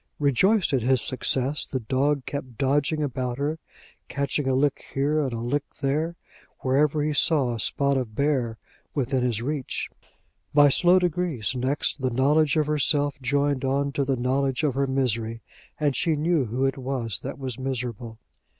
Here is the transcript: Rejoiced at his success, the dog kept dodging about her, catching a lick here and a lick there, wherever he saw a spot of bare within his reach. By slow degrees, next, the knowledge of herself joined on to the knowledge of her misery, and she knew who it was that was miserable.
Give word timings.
Rejoiced 0.17 0.73
at 0.73 0.81
his 0.81 0.99
success, 0.99 1.63
the 1.67 1.79
dog 1.79 2.25
kept 2.25 2.57
dodging 2.57 3.03
about 3.03 3.37
her, 3.37 3.59
catching 4.09 4.47
a 4.47 4.55
lick 4.55 4.83
here 4.95 5.21
and 5.21 5.31
a 5.31 5.37
lick 5.37 5.61
there, 5.79 6.15
wherever 6.61 7.03
he 7.03 7.13
saw 7.13 7.53
a 7.53 7.59
spot 7.59 7.97
of 7.97 8.15
bare 8.15 8.57
within 8.95 9.21
his 9.21 9.43
reach. 9.43 9.91
By 10.55 10.69
slow 10.69 10.97
degrees, 10.97 11.53
next, 11.55 12.01
the 12.01 12.09
knowledge 12.09 12.57
of 12.57 12.65
herself 12.65 13.21
joined 13.21 13.63
on 13.63 13.91
to 13.91 14.03
the 14.03 14.15
knowledge 14.15 14.63
of 14.63 14.73
her 14.73 14.87
misery, 14.87 15.43
and 15.79 15.95
she 15.95 16.15
knew 16.15 16.45
who 16.45 16.65
it 16.65 16.79
was 16.79 17.19
that 17.19 17.37
was 17.37 17.59
miserable. 17.59 18.17